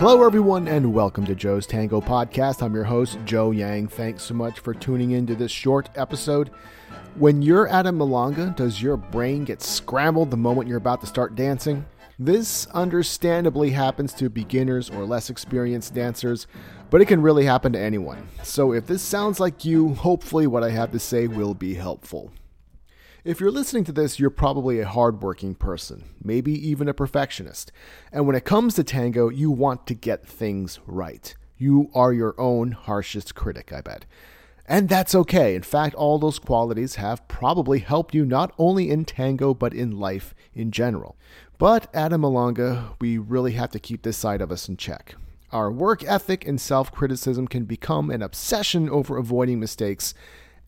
Hello, 0.00 0.24
everyone, 0.24 0.66
and 0.66 0.94
welcome 0.94 1.26
to 1.26 1.34
Joe's 1.34 1.66
Tango 1.66 2.00
Podcast. 2.00 2.62
I'm 2.62 2.74
your 2.74 2.84
host, 2.84 3.18
Joe 3.26 3.50
Yang. 3.50 3.88
Thanks 3.88 4.22
so 4.22 4.32
much 4.32 4.58
for 4.58 4.72
tuning 4.72 5.10
into 5.10 5.34
this 5.34 5.52
short 5.52 5.90
episode. 5.94 6.48
When 7.16 7.42
you're 7.42 7.68
at 7.68 7.86
a 7.86 7.92
milonga, 7.92 8.56
does 8.56 8.80
your 8.80 8.96
brain 8.96 9.44
get 9.44 9.60
scrambled 9.60 10.30
the 10.30 10.38
moment 10.38 10.68
you're 10.68 10.78
about 10.78 11.02
to 11.02 11.06
start 11.06 11.34
dancing? 11.34 11.84
This 12.18 12.66
understandably 12.68 13.72
happens 13.72 14.14
to 14.14 14.30
beginners 14.30 14.88
or 14.88 15.04
less 15.04 15.28
experienced 15.28 15.92
dancers, 15.92 16.46
but 16.88 17.02
it 17.02 17.06
can 17.06 17.20
really 17.20 17.44
happen 17.44 17.74
to 17.74 17.78
anyone. 17.78 18.26
So 18.42 18.72
if 18.72 18.86
this 18.86 19.02
sounds 19.02 19.38
like 19.38 19.66
you, 19.66 19.92
hopefully 19.92 20.46
what 20.46 20.64
I 20.64 20.70
have 20.70 20.92
to 20.92 20.98
say 20.98 21.26
will 21.26 21.52
be 21.52 21.74
helpful. 21.74 22.32
If 23.22 23.38
you're 23.38 23.50
listening 23.50 23.84
to 23.84 23.92
this, 23.92 24.18
you're 24.18 24.30
probably 24.30 24.80
a 24.80 24.88
hardworking 24.88 25.54
person, 25.54 26.04
maybe 26.24 26.52
even 26.52 26.88
a 26.88 26.94
perfectionist. 26.94 27.70
And 28.10 28.26
when 28.26 28.34
it 28.34 28.46
comes 28.46 28.72
to 28.74 28.84
tango, 28.84 29.28
you 29.28 29.50
want 29.50 29.86
to 29.88 29.94
get 29.94 30.26
things 30.26 30.80
right. 30.86 31.34
You 31.58 31.90
are 31.94 32.14
your 32.14 32.34
own 32.40 32.72
harshest 32.72 33.34
critic, 33.34 33.74
I 33.74 33.82
bet. 33.82 34.06
And 34.64 34.88
that's 34.88 35.14
okay. 35.14 35.54
In 35.54 35.62
fact, 35.62 35.94
all 35.94 36.18
those 36.18 36.38
qualities 36.38 36.94
have 36.94 37.28
probably 37.28 37.80
helped 37.80 38.14
you 38.14 38.24
not 38.24 38.54
only 38.56 38.88
in 38.88 39.04
tango, 39.04 39.52
but 39.52 39.74
in 39.74 39.98
life 39.98 40.34
in 40.54 40.70
general. 40.70 41.18
But 41.58 41.94
at 41.94 42.14
a 42.14 42.18
milonga, 42.18 42.94
we 43.00 43.18
really 43.18 43.52
have 43.52 43.70
to 43.72 43.78
keep 43.78 44.00
this 44.02 44.16
side 44.16 44.40
of 44.40 44.50
us 44.50 44.66
in 44.66 44.78
check. 44.78 45.14
Our 45.52 45.70
work 45.70 46.02
ethic 46.04 46.46
and 46.46 46.58
self 46.58 46.90
criticism 46.90 47.48
can 47.48 47.64
become 47.64 48.10
an 48.10 48.22
obsession 48.22 48.88
over 48.88 49.18
avoiding 49.18 49.60
mistakes 49.60 50.14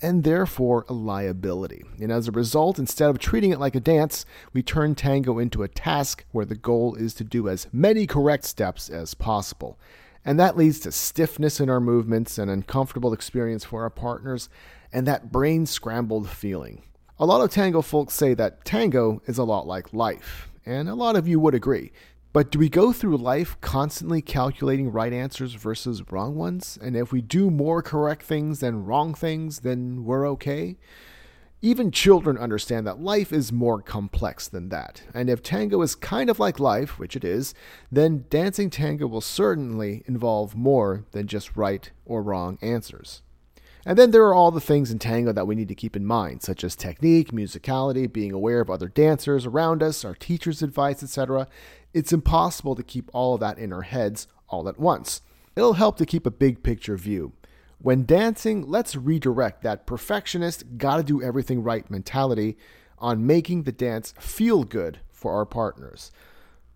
and 0.03 0.25
therefore 0.25 0.85
a 0.89 0.93
liability. 0.93 1.85
And 2.01 2.11
as 2.11 2.27
a 2.27 2.33
result, 2.33 2.79
instead 2.79 3.09
of 3.09 3.19
treating 3.19 3.53
it 3.53 3.61
like 3.61 3.77
a 3.77 3.81
dance, 3.81 4.27
we 4.53 4.63
turn 4.63 4.97
tango 4.97 5.39
into 5.39 5.63
a 5.63 5.69
task 5.69 6.25
where 6.33 6.45
the 6.45 6.57
goal 6.57 6.97
is 6.97 7.15
to 7.15 7.25
do 7.25 7.49
as 7.49 7.69
many 7.73 8.07
correct 8.07 8.45
steps 8.45 8.91
as 8.91 9.15
possible. 9.15 9.79
And 10.25 10.39
that 10.39 10.57
leads 10.57 10.81
to 10.81 10.93
stiffness 10.93 11.61
in 11.61 11.71
our 11.71 11.81
movements, 11.81 12.37
an 12.37 12.49
uncomfortable 12.49 13.13
experience 13.13 13.65
for 13.65 13.83
our 13.83 13.91
partners, 13.91 14.49
and 14.93 15.07
that 15.07 15.33
brain 15.33 15.67
scrambled 15.67 16.29
feeling. 16.29 16.83
A 17.19 17.27
lot 17.27 17.41
of 17.41 17.51
tango 17.51 17.83
folks 17.83 18.15
say 18.15 18.35
that 18.35 18.65
tango 18.65 19.23
is 19.27 19.39
a 19.39 19.45
lot 19.45 19.67
like 19.67 19.93
life, 19.93 20.49
and 20.67 20.89
a 20.89 20.95
lot 20.95 21.17
of 21.17 21.29
you 21.29 21.39
would 21.39 21.55
agree. 21.55 21.93
But 22.33 22.51
do 22.51 22.59
we 22.59 22.71
go 22.71 22.95
through 22.95 23.19
life 23.19 23.61
constantly 23.61 24.23
calculating 24.23 24.91
right 24.91 25.13
answers 25.13 25.53
versus 25.53 26.03
wrong 26.11 26.35
ones? 26.35 26.79
And 26.81 26.97
if 26.97 27.13
we 27.13 27.21
do 27.21 27.51
more 27.51 27.83
correct 27.83 28.23
things 28.23 28.61
than 28.61 28.87
wrong 28.87 29.13
things, 29.13 29.61
then 29.61 30.05
we're 30.05 30.27
okay? 30.31 30.79
Even 31.61 31.91
children 31.91 32.39
understand 32.39 32.87
that 32.87 33.03
life 33.03 33.33
is 33.33 33.53
more 33.53 33.83
complex 33.83 34.49
than 34.49 34.71
that. 34.71 35.03
And 35.13 35.29
if 35.29 35.43
tango 35.43 35.83
is 35.83 35.95
kind 35.95 36.31
of 36.31 36.41
like 36.41 36.59
life, 36.59 36.99
which 36.99 37.17
it 37.17 37.25
is, 37.25 37.55
then 37.91 38.25
dancing 38.31 38.71
tango 38.71 39.07
will 39.07 39.21
certainly 39.21 40.03
involve 40.07 40.57
more 40.57 41.05
than 41.13 41.27
just 41.27 41.55
right 41.55 41.91
or 42.07 42.23
wrong 42.23 42.59
answers. 42.63 43.23
And 43.85 43.99
then 43.99 44.13
there 44.13 44.25
are 44.25 44.35
all 44.35 44.53
the 44.53 44.61
things 44.61 44.93
in 44.93 44.99
tango 45.01 45.33
that 45.33 45.47
we 45.47 45.57
need 45.57 45.69
to 45.69 45.75
keep 45.75 45.97
in 45.97 46.07
mind, 46.07 46.43
such 46.43 46.63
as 46.63 46.77
technique, 46.77 47.33
musicality, 47.33 48.11
being 48.11 48.33
aware 48.33 48.61
of 48.61 48.71
other 48.71 48.89
dancers 48.89 49.45
around 49.45 49.83
us, 49.83 50.05
our 50.05 50.15
teacher's 50.15 50.63
advice, 50.63 51.03
etc. 51.03 51.49
It's 51.93 52.13
impossible 52.13 52.77
to 52.77 52.83
keep 52.83 53.11
all 53.13 53.35
of 53.35 53.41
that 53.41 53.59
in 53.59 53.73
our 53.73 53.83
heads 53.83 54.29
all 54.49 54.69
at 54.69 54.79
once. 54.79 55.23
It'll 55.57 55.75
help 55.75 55.97
to 55.99 56.07
keep 56.07 56.27
a 56.27 56.31
big 56.31 56.63
picture 56.63 56.97
view. 56.97 57.33
When 57.79 58.07
dancing, 58.07 58.69
let's 58.69 58.95
redirect 58.95 59.63
that 59.63 59.87
perfectionist, 59.87 60.79
gotta 60.79 61.03
do 61.03 61.21
everything 61.21 61.65
right 61.65 61.91
mentality 61.91 62.57
on 62.99 63.27
making 63.27 63.65
the 63.65 63.73
dance 63.73 64.15
feel 64.21 64.63
good 64.63 65.01
for 65.11 65.33
our 65.33 65.45
partners. 65.45 66.13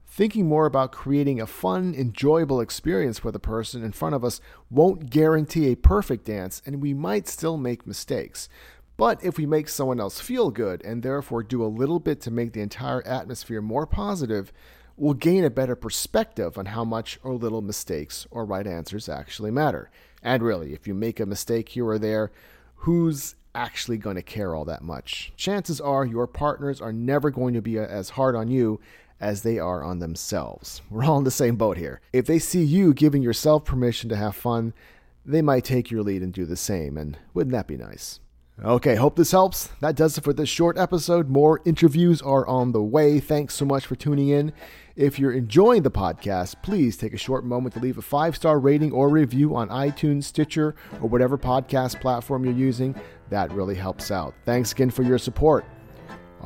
Thinking 0.07 0.47
more 0.47 0.67
about 0.67 0.93
creating 0.93 1.41
a 1.41 1.47
fun, 1.47 1.95
enjoyable 1.95 2.61
experience 2.61 3.19
for 3.19 3.31
the 3.31 3.39
person 3.39 3.85
in 3.85 3.93
front 3.93 4.15
of 4.15 4.25
us 4.25 4.41
won't 4.71 5.11
guarantee 5.11 5.71
a 5.71 5.77
perfect 5.77 6.25
dance, 6.25 6.63
and 6.65 6.81
we 6.81 6.95
might 6.95 7.29
still 7.29 7.57
make 7.57 7.87
mistakes. 7.87 8.49
But 8.97 9.23
if 9.23 9.37
we 9.37 9.45
make 9.45 9.69
someone 9.69 10.01
else 10.01 10.21
feel 10.21 10.51
good 10.51 10.83
and 10.85 11.03
therefore 11.03 11.43
do 11.43 11.63
a 11.63 11.67
little 11.67 12.01
bit 12.01 12.21
to 12.23 12.31
make 12.31 12.53
the 12.53 12.63
entire 12.63 13.07
atmosphere 13.07 13.61
more 13.61 13.87
positive, 13.87 14.53
we'll 14.97 15.15
gain 15.15 15.45
a 15.45 15.51
better 15.51 15.77
perspective 15.77 16.57
on 16.57 16.67
how 16.67 16.85
much 16.85 17.19
or 17.23 17.35
little 17.35 17.61
mistakes 17.61 18.27
or 18.31 18.47
right 18.47 18.67
answers 18.67 19.09
actually 19.09 19.51
matter. 19.51 19.91
And 20.23 20.43
really, 20.43 20.73
if 20.73 20.87
you 20.87 20.95
make 20.95 21.21
a 21.21 21.27
mistake 21.27 21.71
here 21.71 21.87
or 21.87 21.99
there, 21.99 22.33
who's 22.77 23.35
actually 23.55 23.99
going 23.99 24.17
to 24.17 24.23
care 24.23 24.55
all 24.55 24.65
that 24.65 24.83
much? 24.83 25.33
Chances 25.37 25.81
are 25.81 26.05
your 26.07 26.27
partners 26.27 26.81
are 26.81 26.93
never 26.93 27.31
going 27.31 27.55
to 27.55 27.63
be 27.63 27.79
uh, 27.79 27.85
as 27.85 28.11
hard 28.11 28.35
on 28.35 28.49
you 28.49 28.81
as 29.21 29.43
they 29.43 29.59
are 29.59 29.83
on 29.83 29.99
themselves. 29.99 30.83
We're 30.91 31.05
all 31.05 31.19
in 31.19 31.25
the 31.25 31.31
same 31.31 31.57
boat 31.57 31.77
here. 31.77 32.01
If 32.13 32.27
they 32.27 32.39
see 32.39 32.63
you 32.63 32.93
giving 32.95 33.23
yourself 33.23 33.65
permission 33.65 34.09
to 34.11 34.17
have 34.17 34.37
fun, 34.37 34.75
they 35.25 35.43
might 35.43 35.65
take 35.65 35.91
your 35.91 36.03
lead 36.03 36.23
and 36.23 36.33
do 36.33 36.45
the 36.45 36.57
same, 36.57 36.97
and 36.97 37.19
wouldn't 37.35 37.53
that 37.53 37.67
be 37.67 37.77
nice? 37.77 38.21
Okay, 38.65 38.95
hope 38.95 39.17
this 39.17 39.33
helps. 39.33 39.69
That 39.81 39.97
does 39.97 40.17
it 40.17 40.25
for 40.25 40.33
this 40.33 40.49
short 40.49 40.79
episode. 40.79 41.29
More 41.29 41.61
interviews 41.67 42.23
are 42.23 42.47
on 42.47 42.73
the 42.73 42.83
way. 42.83 43.21
Thanks 43.21 43.55
so 43.55 43.67
much 43.67 43.85
for 43.85 43.97
tuning 43.97 44.29
in. 44.29 44.51
If 44.95 45.19
you're 45.19 45.33
enjoying 45.33 45.83
the 45.83 45.91
podcast, 45.91 46.63
please 46.63 46.97
take 46.97 47.13
a 47.13 47.19
short 47.19 47.45
moment 47.45 47.75
to 47.75 47.81
leave 47.81 47.99
a 47.99 48.03
five 48.03 48.35
star 48.35 48.59
rating 48.59 48.93
or 48.93 49.11
review 49.11 49.55
on 49.55 49.69
iTunes, 49.69 50.25
Stitcher, 50.25 50.75
or 51.03 51.09
whatever 51.09 51.37
podcast 51.37 52.01
platform 52.01 52.47
you're 52.47 52.55
using. 52.55 52.95
That 53.29 53.53
really 53.53 53.75
helps 53.75 54.11
out. 54.11 54.33
Thanks 54.47 54.73
again 54.73 54.89
for 54.91 55.03
your 55.03 55.19
support. 55.19 55.67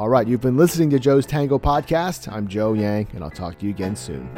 All 0.00 0.08
right, 0.08 0.26
you've 0.26 0.40
been 0.40 0.56
listening 0.56 0.88
to 0.90 0.98
Joe's 0.98 1.26
Tango 1.26 1.58
Podcast. 1.58 2.32
I'm 2.32 2.48
Joe 2.48 2.72
Yang, 2.72 3.08
and 3.12 3.22
I'll 3.22 3.30
talk 3.30 3.58
to 3.58 3.66
you 3.66 3.70
again 3.70 3.94
soon. 3.94 4.30